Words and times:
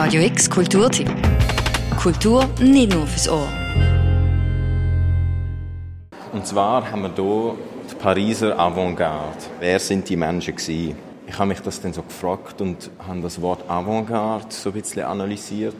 Radio 0.00 0.22
X 0.22 0.48
Kulturtipp. 0.48 1.10
Kultur 2.00 2.48
nicht 2.60 2.94
nur 2.94 3.04
fürs 3.04 3.28
Ohr. 3.28 3.48
Und 6.32 6.46
zwar 6.46 6.88
haben 6.88 7.02
wir 7.02 7.12
hier 7.16 7.56
die 7.90 7.94
Pariser 7.96 8.56
Avantgarde. 8.56 9.38
Wer 9.58 9.80
sind 9.80 10.08
die 10.08 10.14
Menschen 10.14 10.54
gewesen? 10.54 10.96
Ich 11.26 11.36
habe 11.36 11.48
mich 11.48 11.58
das 11.62 11.80
dann 11.80 11.92
so 11.92 12.02
gefragt 12.02 12.60
und 12.60 12.92
habe 13.08 13.22
das 13.22 13.42
Wort 13.42 13.68
Avantgarde 13.68 14.46
so 14.50 14.70
ein 14.70 14.74
bisschen 14.74 15.02
analysiert. 15.02 15.74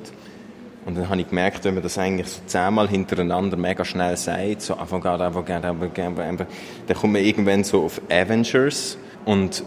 Und 0.85 0.97
dann 0.97 1.09
habe 1.09 1.21
ich 1.21 1.29
gemerkt, 1.29 1.65
wenn 1.65 1.75
man 1.75 1.85
das 1.85 1.97
eigentlich 1.97 2.27
so 2.27 2.41
zehnmal 2.45 2.89
hintereinander 2.89 3.57
mega 3.57 3.85
schnell 3.85 4.17
sagt, 4.17 4.63
so 4.63 4.75
Avantgarde, 4.75 5.27
Avantgarde, 5.27 5.69
Avantgarde, 5.69 6.47
dann 6.89 6.97
kommt 6.97 7.13
man 7.13 7.23
irgendwann 7.23 7.63
so 7.63 7.85
auf 7.85 8.01
Avengers. 8.11 8.99
Und 9.25 9.63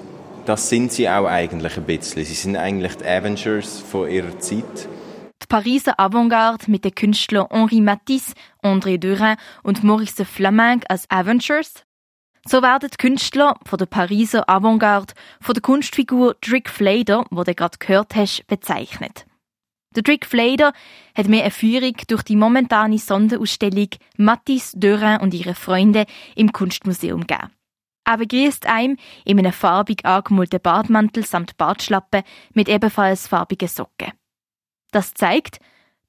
das 0.46 0.70
sind 0.70 0.92
sie 0.92 1.10
auch 1.10 1.28
eigentlich 1.28 1.78
ein 1.78 1.86
bisschen. 1.86 2.26
Sie 2.26 2.34
sind 2.34 2.56
eigentlich 2.56 2.96
die 2.98 3.06
Avengers 3.06 3.80
von 3.80 4.10
ihrer 4.10 4.38
Zeit. 4.40 4.88
Die 5.42 5.48
Pariser 5.48 6.00
Avantgarde 6.00 6.70
mit 6.70 6.86
den 6.86 6.96
Künstlern 6.96 7.48
Henri 7.50 7.82
Matisse, 7.82 8.34
André 8.64 8.98
Deurin 8.98 9.38
und 9.64 9.84
Maurice 9.84 10.26
Flamenc 10.26 10.86
als 10.90 11.10
Avengers. 11.10 11.84
So 12.46 12.62
werden 12.62 12.90
die 12.92 12.98
Künstler 12.98 13.56
von 13.66 13.78
der 13.78 13.86
Pariser 13.86 14.50
Avantgarde 14.50 15.14
von 15.42 15.54
der 15.54 15.62
Kunstfigur 15.62 16.36
Drick 16.42 16.70
Flader, 16.70 17.26
wo 17.30 17.44
du 17.44 17.54
gerade 17.54 17.78
gehört 17.78 18.16
hast, 18.16 18.46
bezeichnet. 18.48 19.26
Der 19.96 20.04
Drick 20.04 20.26
Flader 20.26 20.74
hat 21.16 21.28
mir 21.28 21.42
eine 21.42 21.52
Führung 21.52 21.96
durch 22.08 22.24
die 22.24 22.36
momentane 22.38 22.98
Sonderausstellung 22.98 23.90
Matisse, 24.18 24.80
Deurin 24.80 25.20
und 25.22 25.34
ihre 25.34 25.54
Freunde 25.54 26.06
im 26.36 26.52
Kunstmuseum 26.52 27.28
gegeben. 27.28 27.52
Er 28.04 28.18
begrüßt 28.18 28.66
einem 28.66 28.98
in 29.26 29.40
einem 29.40 29.54
farbig 29.54 30.06
angemalten 30.06 30.60
Badmantel 30.60 31.26
samt 31.26 31.58
Bartschlappe 31.58 32.24
mit 32.54 32.68
ebenfalls 32.68 33.28
farbigen 33.28 33.68
Socken. 33.68 34.12
Das 34.92 35.14
zeigt, 35.14 35.60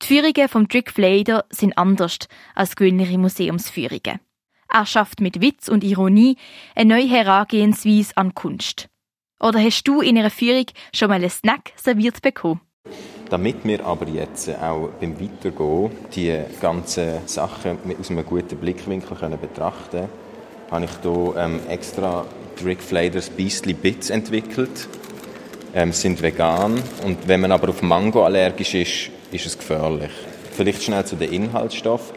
die 0.02 0.06
Führungen 0.06 0.48
vom 0.48 0.69
Trick 0.69 0.91
Flader 0.91 1.45
sind 1.50 1.78
anders 1.78 2.19
als 2.55 2.75
gewöhnliche 2.75 3.19
Museumsführungen. 3.19 4.20
Er 4.69 4.86
schafft 4.86 5.20
mit 5.20 5.41
Witz 5.41 5.69
und 5.69 5.84
Ironie 5.84 6.36
eine 6.75 6.94
neue 6.94 7.08
Herangehensweise 7.08 8.16
an 8.16 8.34
Kunst. 8.34 8.88
Oder 9.38 9.61
hast 9.61 9.84
du 9.84 10.00
in 10.00 10.16
einer 10.19 10.31
Führung 10.31 10.66
schon 10.94 11.09
mal 11.09 11.16
einen 11.16 11.31
Snack 11.31 11.72
serviert 11.77 12.22
bekommen? 12.22 12.61
Damit 13.28 13.64
wir 13.64 13.84
aber 13.84 14.09
jetzt 14.09 14.48
auch 14.48 14.91
beim 15.00 15.20
Weitergehen 15.20 15.91
die 16.14 16.38
ganzen 16.61 17.27
Sachen 17.27 17.78
aus 17.98 18.11
einem 18.11 18.27
guten 18.27 18.59
Blickwinkel 18.59 19.16
betrachten 19.36 19.91
können, 19.91 20.09
habe 20.73 20.87
ich 20.87 20.91
hier 21.03 21.34
ähm, 21.37 21.61
extra 21.69 22.25
Rick 22.65 22.83
Fladers 22.83 23.28
Beastly 23.28 23.75
Bits 23.75 24.09
entwickelt. 24.11 24.89
Ähm, 25.75 25.92
sind 25.92 26.20
vegan 26.20 26.83
und 27.05 27.28
wenn 27.28 27.41
man 27.41 27.53
aber 27.53 27.69
auf 27.69 27.83
Mango 27.83 28.25
allergisch 28.25 28.75
ist, 28.75 29.11
ist 29.31 29.47
es 29.47 29.56
gefährlich. 29.56 30.11
Vielleicht 30.50 30.83
schnell 30.83 31.05
zu 31.05 31.17
den 31.17 31.33
Inhaltsstoffen. 31.33 32.17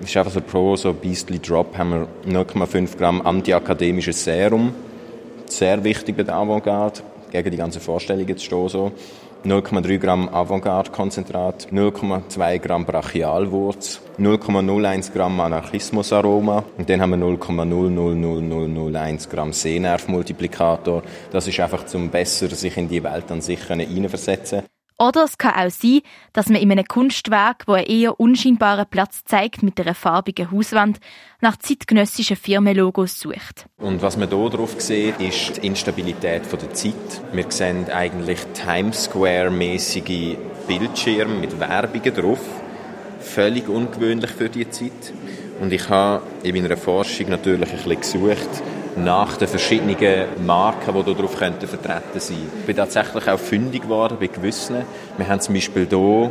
Es 0.00 0.10
ist 0.10 0.16
einfach 0.16 0.32
so 0.32 0.40
pro 0.40 0.76
so 0.76 0.92
Beastly 0.92 1.38
Drop 1.38 1.76
haben 1.76 2.08
wir 2.24 2.44
0,5 2.44 2.96
Gramm 2.96 3.26
antiakademisches 3.26 4.24
Serum. 4.24 4.72
Sehr 5.46 5.82
wichtig 5.82 6.16
bei 6.16 6.22
der 6.22 6.36
Avantgarde, 6.36 7.00
gegen 7.30 7.50
die 7.50 7.56
ganzen 7.56 7.80
Vorstellungen 7.80 8.36
zu 8.36 8.68
stehen. 8.68 8.92
So. 9.44 9.48
0,3 9.48 9.98
Gramm 9.98 10.28
Avantgarde-Konzentrat, 10.28 11.68
0,2 11.72 12.58
Gramm 12.58 12.84
Brachialwurz, 12.84 14.00
0,01 14.18 15.12
Gramm 15.12 15.40
Anarchismusaroma 15.40 16.64
und 16.76 16.88
dann 16.88 17.00
haben 17.00 17.10
wir 17.10 17.18
0,000001 17.18 19.28
Gramm 19.28 19.52
Sehnervmultiplikator. 19.52 21.02
Das 21.30 21.46
ist 21.46 21.60
einfach 21.60 21.86
zum 21.86 22.10
besser 22.10 22.48
sich 22.48 22.76
in 22.76 22.88
die 22.88 23.02
Welt 23.02 23.30
an 23.30 23.40
sich 23.40 23.64
hineinversetzen 23.64 24.62
oder 24.98 25.24
es 25.24 25.38
kann 25.38 25.54
auch 25.54 25.70
sein, 25.70 26.00
dass 26.32 26.48
man 26.48 26.60
in 26.60 26.72
einem 26.72 26.84
Kunstwerk, 26.84 27.64
wo 27.66 27.72
einen 27.72 27.86
eher 27.86 28.18
unscheinbaren 28.18 28.86
Platz 28.90 29.22
zeigt 29.24 29.62
mit 29.62 29.80
einer 29.80 29.94
farbigen 29.94 30.50
Hauswand, 30.50 30.98
nach 31.40 31.56
zeitgenössischen 31.56 32.36
Firmenlogos 32.36 33.20
sucht. 33.20 33.66
Und 33.78 34.02
was 34.02 34.16
man 34.16 34.28
hier 34.28 34.50
drauf 34.50 34.74
sieht, 34.80 35.20
ist 35.20 35.56
die 35.56 35.66
Instabilität 35.66 36.42
der 36.50 36.74
Zeit. 36.74 36.94
Wir 37.32 37.46
sehen 37.48 37.88
eigentlich 37.90 38.40
Times 38.54 39.04
Square-mäßige 39.04 40.36
Bildschirme 40.66 41.34
mit 41.34 41.58
Werbungen 41.60 42.14
drauf. 42.14 42.40
Völlig 43.20 43.68
ungewöhnlich 43.68 44.30
für 44.30 44.48
die 44.48 44.68
Zeit. 44.68 45.12
Und 45.60 45.72
ich 45.72 45.88
habe 45.88 46.22
in 46.42 46.54
meiner 46.54 46.76
Forschung 46.76 47.28
natürlich 47.30 47.70
ein 47.70 47.76
bisschen 47.76 48.00
gesucht, 48.00 48.62
nach 49.04 49.36
den 49.36 49.48
verschiedenen 49.48 49.96
Marken, 50.46 50.94
die 50.94 51.14
darauf 51.14 51.36
könnten 51.36 51.66
vertreten 51.66 52.20
sein 52.20 52.36
könnten. 52.36 52.58
Ich 52.60 52.66
bin 52.66 52.76
tatsächlich 52.76 53.28
auch 53.28 53.38
fündig 53.38 53.82
geworden 53.82 54.16
bei 54.20 54.26
gewissen. 54.26 54.82
Wir 55.16 55.28
haben 55.28 55.40
zum 55.40 55.54
Beispiel 55.54 55.86
hier 55.88 56.30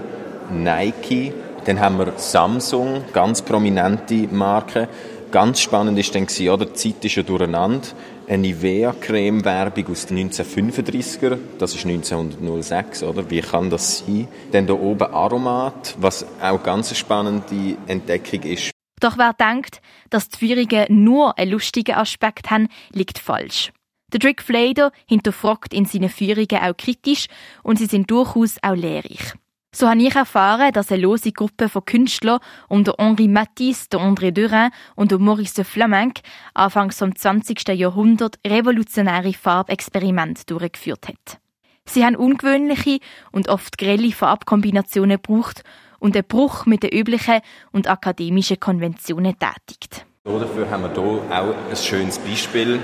Nike, 0.51 1.33
dann 1.65 1.79
haben 1.79 1.97
wir 1.97 2.13
Samsung, 2.17 3.03
ganz 3.13 3.41
prominente 3.41 4.27
Marken. 4.31 4.87
Ganz 5.31 5.59
spannend 5.59 5.99
ist 5.99 6.15
dann 6.15 6.25
gewesen, 6.25 6.49
oder? 6.49 6.65
Die 6.65 6.73
Zeit 6.73 7.03
ist 7.03 7.15
ja 7.15 7.23
durcheinander. 7.23 7.87
Eine 8.29 8.39
Nivea-Creme-Werbung 8.39 9.87
aus 9.91 10.05
den 10.05 10.29
1935er, 10.29 11.37
das 11.59 11.75
ist 11.75 11.85
1906, 11.85 13.03
oder? 13.03 13.29
Wie 13.29 13.41
kann 13.41 13.69
das 13.69 13.99
sein? 13.99 14.27
Dann 14.51 14.65
hier 14.65 14.79
oben 14.79 15.13
Aromat, 15.13 15.95
was 15.99 16.25
auch 16.41 16.63
ganz 16.63 16.89
eine 16.89 16.95
spannende 16.95 17.77
Entdeckung 17.87 18.43
ist. 18.43 18.76
Doch 18.99 19.17
wer 19.17 19.33
denkt, 19.33 19.81
dass 20.09 20.29
die 20.29 20.47
Führungen 20.47 21.03
nur 21.03 21.37
einen 21.37 21.51
lustigen 21.51 21.95
Aspekt 21.95 22.49
haben, 22.49 22.67
liegt 22.91 23.19
falsch. 23.19 23.71
Der 24.13 24.19
Drick 24.19 24.41
Flader 24.41 24.91
hinterfragt 25.05 25.73
in 25.73 25.85
seinen 25.85 26.09
Führungen 26.09 26.61
auch 26.61 26.77
kritisch 26.77 27.27
und 27.61 27.77
sie 27.77 27.87
sind 27.87 28.09
durchaus 28.09 28.57
auch 28.61 28.75
lehrreich. 28.75 29.33
So 29.75 29.89
habe 29.89 30.01
ich 30.01 30.15
erfahren, 30.15 30.71
dass 30.71 30.91
eine 30.91 31.01
lose 31.01 31.31
Gruppe 31.31 31.69
von 31.69 31.85
Künstlern 31.85 32.39
um 32.69 32.85
Henri 32.97 33.27
Matisse, 33.27 33.89
den 33.89 33.99
André 33.99 34.31
Deurin 34.31 34.71
und 34.95 35.11
den 35.11 35.21
Maurice 35.21 35.63
Flamenc 35.63 36.21
anfangs 36.53 36.97
vom 36.97 37.15
20. 37.15 37.67
Jahrhundert 37.69 38.39
revolutionäre 38.47 39.33
Farbexperimente 39.33 40.45
durchgeführt 40.45 41.09
hat. 41.09 41.39
Sie 41.85 42.03
haben 42.03 42.15
ungewöhnliche 42.15 42.99
und 43.31 43.49
oft 43.49 43.77
grelle 43.77 44.11
Farbkombinationen 44.11 45.21
gebraucht 45.21 45.63
und 45.99 46.15
einen 46.15 46.25
Bruch 46.25 46.65
mit 46.65 46.83
den 46.83 46.91
üblichen 46.91 47.41
und 47.71 47.89
akademischen 47.89 48.59
Konventionen 48.59 49.35
tätigt. 49.37 50.05
Dafür 50.23 50.69
haben 50.69 50.83
wir 50.83 50.91
hier 50.93 51.41
auch 51.41 51.55
ein 51.69 51.75
schönes 51.75 52.19
Beispiel, 52.19 52.79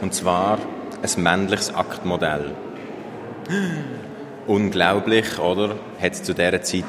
und 0.00 0.12
zwar 0.12 0.58
ein 1.02 1.22
männliches 1.22 1.74
Aktmodell. 1.74 2.52
Unglaublich, 4.46 5.38
oder? 5.38 5.76
Hat 6.00 6.12
es 6.12 6.22
zu 6.22 6.34
dieser 6.34 6.62
Zeit 6.62 6.84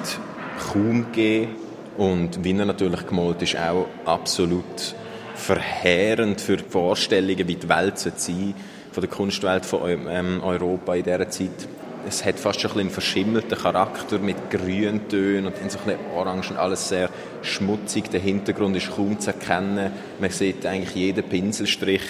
kaum 0.71 1.11
gegeben. 1.11 1.55
Und 1.97 2.43
wie 2.43 2.57
er 2.57 2.65
natürlich 2.65 3.05
gemalt 3.05 3.41
ist, 3.41 3.57
auch 3.57 3.87
absolut 4.05 4.95
verheerend 5.35 6.39
für 6.39 6.57
Vorstellungen, 6.57 7.47
wie 7.47 7.55
die 7.55 7.69
Welt 7.69 7.99
sein 7.99 8.53
von 8.91 9.01
der 9.01 9.09
Kunstwelt 9.09 9.65
von 9.65 10.07
ähm, 10.09 10.41
Europa 10.43 10.95
in 10.95 11.03
dieser 11.03 11.29
Zeit 11.29 11.67
es 12.09 12.25
hat 12.25 12.39
fast 12.39 12.59
schon 12.59 12.71
ein 12.71 12.79
einen 12.79 12.89
verschimmelten 12.89 13.57
Charakter 13.57 14.19
mit 14.19 14.49
Grüntönen 14.49 15.45
und 15.45 15.71
so 15.71 15.79
ein 15.85 15.97
orange 16.15 16.51
alles 16.57 16.89
sehr 16.89 17.09
schmutzig. 17.41 18.09
Der 18.09 18.19
Hintergrund 18.19 18.75
ist 18.75 18.91
kaum 18.91 19.19
zu 19.19 19.31
erkennen. 19.31 19.91
Man 20.19 20.29
sieht 20.29 20.65
eigentlich 20.65 20.95
jeden 20.95 21.23
Pinselstrich. 21.23 22.01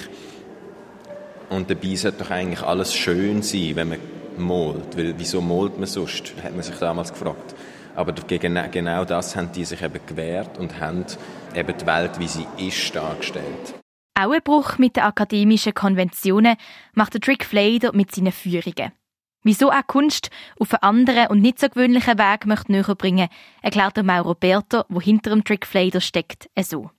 Und 1.50 1.70
dabei 1.70 1.96
sollte 1.96 2.24
doch 2.24 2.32
eigentlich 2.32 2.62
alles 2.62 2.94
schön 2.94 3.42
sein, 3.42 3.76
wenn 3.76 3.90
man 3.90 4.00
malt. 4.38 4.98
Weil, 4.98 5.14
wieso 5.18 5.42
malt 5.42 5.78
man 5.78 5.88
sonst? 5.88 6.34
Hat 6.44 6.54
man 6.54 6.64
sich 6.64 6.76
damals 6.76 7.12
gefragt. 7.12 7.56
Aber 7.96 8.14
genau 8.14 9.04
das 9.04 9.36
haben 9.36 9.52
die 9.52 9.66
sich 9.66 9.82
eben 9.82 10.00
gewehrt 10.06 10.58
und 10.58 10.80
haben 10.80 11.06
eben 11.54 11.78
die 11.78 11.86
Welt, 11.86 12.20
wie 12.20 12.28
sie 12.28 12.48
ist, 12.58 12.96
dargestellt. 12.96 13.76
Auch 14.18 14.32
ein 14.32 14.42
Bruch 14.44 14.78
mit 14.78 14.96
den 14.96 15.04
akademischen 15.04 15.74
Konventionen 15.74 16.56
macht 16.94 17.16
der 17.16 17.22
Trick 17.22 17.44
Flader 17.44 17.94
mit 17.94 18.14
seinen 18.14 18.32
Führungen. 18.32 18.92
Wieso 19.44 19.72
auch 19.72 19.88
Kunst 19.88 20.30
auf 20.60 20.74
einen 20.74 20.84
anderen 20.84 21.28
und 21.28 21.42
nicht 21.42 21.60
so 21.60 21.70
gewöhnlichen 21.70 22.18
Weg 22.18 22.46
möchte 22.46 22.72
näher 22.72 22.96
bringen, 22.96 23.30
erklärt 23.62 23.96
der 23.96 24.04
Mauro 24.04 24.36
Berter, 24.36 24.86
wo 24.90 25.00
hinter 25.00 25.30
dem 25.30 25.44
Trick 25.44 25.66
Flader 25.66 26.02
steckt, 26.02 26.50
so. 26.62 26.92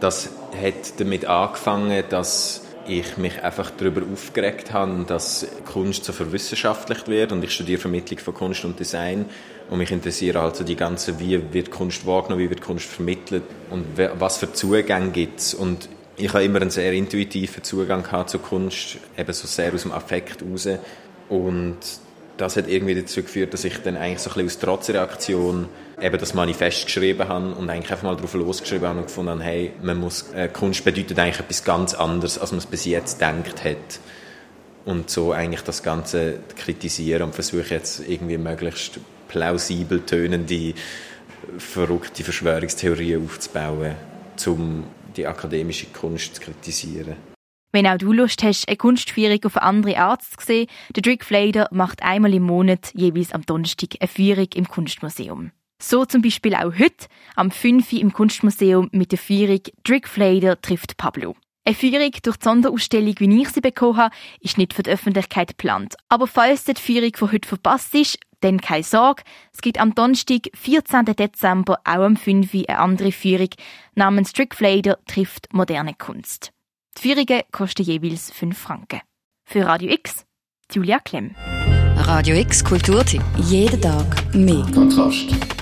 Das 0.00 0.30
hat 0.62 1.00
damit 1.00 1.24
angefangen, 1.24 2.04
dass 2.10 2.66
ich 2.86 3.16
mich 3.16 3.42
einfach 3.42 3.70
darüber 3.70 4.02
aufgeregt 4.12 4.72
habe, 4.72 5.04
dass 5.06 5.46
Kunst 5.64 6.04
so 6.04 6.12
verwissenschaftlicht 6.12 7.08
wird. 7.08 7.32
Und 7.32 7.42
ich 7.42 7.52
studiere 7.52 7.80
Vermittlung 7.80 8.18
von 8.18 8.34
Kunst 8.34 8.64
und 8.64 8.78
Design. 8.78 9.24
Und 9.70 9.78
mich 9.78 9.90
interessiert 9.90 10.36
also 10.36 10.64
die 10.64 10.76
ganze, 10.76 11.18
wie 11.18 11.52
wird 11.52 11.70
Kunst 11.70 12.06
wahrgenommen, 12.06 12.42
wie 12.42 12.50
wird 12.50 12.60
Kunst 12.62 12.86
vermittelt 12.86 13.42
und 13.70 13.84
was 14.18 14.36
für 14.36 14.52
Zugänge 14.52 15.10
gibt 15.10 15.40
es 15.40 15.54
und 15.54 15.88
ich 16.18 16.32
habe 16.32 16.44
immer 16.44 16.62
einen 16.62 16.70
sehr 16.70 16.92
intuitiven 16.92 17.62
Zugang 17.62 18.02
gehabt 18.02 18.30
zur 18.30 18.40
Kunst, 18.40 18.96
eben 19.18 19.32
so 19.32 19.46
sehr 19.46 19.74
aus 19.74 19.82
dem 19.82 19.92
Affekt 19.92 20.40
heraus 20.40 20.66
und 21.28 21.76
das 22.36 22.56
hat 22.56 22.68
irgendwie 22.68 22.94
dazu 22.94 23.22
geführt, 23.22 23.54
dass 23.54 23.64
ich 23.64 23.78
dann 23.82 23.96
eigentlich 23.96 24.20
so 24.20 24.30
ein 24.30 24.34
bisschen 24.34 24.46
aus 24.46 24.58
Trotzreaktion 24.58 25.68
eben 26.00 26.18
das 26.18 26.34
Manifest 26.34 26.84
geschrieben 26.84 27.26
habe 27.28 27.54
und 27.54 27.70
eigentlich 27.70 27.90
einfach 27.90 28.04
mal 28.04 28.16
drauf 28.16 28.34
losgeschrieben 28.34 28.86
habe 28.86 28.98
und 28.98 29.06
gefunden 29.06 29.30
habe, 29.30 29.42
hey, 29.42 29.72
man 29.82 29.98
muss, 29.98 30.30
äh, 30.34 30.48
Kunst 30.48 30.84
bedeutet 30.84 31.18
eigentlich 31.18 31.40
etwas 31.40 31.64
ganz 31.64 31.94
anderes, 31.94 32.38
als 32.38 32.52
man 32.52 32.58
es 32.58 32.66
bis 32.66 32.84
jetzt 32.84 33.20
denkt 33.20 33.64
hat. 33.64 34.00
und 34.86 35.10
so 35.10 35.32
eigentlich 35.32 35.62
das 35.62 35.82
Ganze 35.82 36.38
kritisieren 36.56 37.22
und 37.24 37.34
versuche 37.34 37.74
jetzt 37.74 38.08
irgendwie 38.08 38.38
möglichst 38.38 39.00
plausibel 39.28 40.00
tönende, 40.06 40.74
verrückte 41.58 42.22
Verschwörungstheorien 42.22 43.24
aufzubauen, 43.24 43.96
um 44.46 44.84
die 45.16 45.26
akademische 45.26 45.86
Kunst 45.86 46.36
zu 46.36 46.42
kritisieren. 46.42 47.35
Wenn 47.76 47.86
auch 47.86 47.98
du 47.98 48.14
Lust 48.14 48.42
hast, 48.42 48.68
eine 48.68 48.78
Kunstführung 48.78 49.38
auf 49.44 49.58
eine 49.58 49.66
andere 49.66 49.98
Art 49.98 50.22
zu 50.22 50.30
sehen, 50.40 50.66
der 50.94 51.02
Drick 51.02 51.22
Flader 51.22 51.68
macht 51.70 52.02
einmal 52.02 52.32
im 52.32 52.44
Monat, 52.44 52.90
jeweils 52.94 53.32
am 53.32 53.44
Donnerstag, 53.44 53.96
eine 54.00 54.08
Führung 54.08 54.48
im 54.54 54.66
Kunstmuseum. 54.66 55.50
So 55.78 56.06
zum 56.06 56.22
Beispiel 56.22 56.54
auch 56.54 56.72
heute, 56.78 57.06
am 57.34 57.50
5. 57.50 57.92
im 57.92 58.14
Kunstmuseum 58.14 58.88
mit 58.92 59.12
der 59.12 59.18
Führung 59.18 59.60
Drick 59.84 60.08
Flader 60.08 60.58
trifft 60.58 60.96
Pablo. 60.96 61.36
Eine 61.66 61.74
Führung 61.74 62.12
durch 62.22 62.38
die 62.38 62.44
Sonderausstellung, 62.44 63.14
wie 63.18 63.42
ich 63.42 63.50
sie 63.50 63.60
bekommen 63.60 63.98
habe, 63.98 64.14
ist 64.40 64.56
nicht 64.56 64.72
für 64.72 64.82
die 64.82 64.92
Öffentlichkeit 64.92 65.48
geplant. 65.48 65.96
Aber 66.08 66.26
falls 66.26 66.64
die 66.64 66.80
Führung 66.80 67.12
von 67.14 67.30
heute 67.30 67.46
verpasst 67.46 67.94
ist, 67.94 68.18
dann 68.40 68.58
keine 68.58 68.84
Sorge. 68.84 69.22
Es 69.52 69.60
gibt 69.60 69.78
am 69.78 69.94
Donnerstag, 69.94 70.48
14. 70.54 71.04
Dezember, 71.04 71.78
auch 71.84 72.04
am 72.04 72.16
5. 72.16 72.54
eine 72.54 72.78
andere 72.78 73.12
Führung 73.12 73.50
namens 73.94 74.32
Drick 74.32 74.54
Flader 74.54 74.96
trifft 75.04 75.52
moderne 75.52 75.92
Kunst. 75.92 76.55
Die 76.98 77.02
Führungen 77.02 77.42
kosten 77.52 77.82
jeweils 77.82 78.30
5 78.30 78.56
Franken. 78.56 79.00
Für 79.44 79.66
Radio 79.66 79.90
X, 79.90 80.24
Julia 80.72 80.98
Klemm. 80.98 81.34
Radio 81.96 82.36
X 82.36 82.64
Kulturtipp. 82.64 83.22
Jeden 83.36 83.80
Tag 83.80 84.34
mehr. 84.34 84.64
Kontrast. 84.72 85.55